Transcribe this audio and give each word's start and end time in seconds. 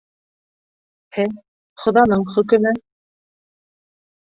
Һе, 1.17 1.25
Хоҙаның 1.85 2.25
хөкөмө. 2.39 2.75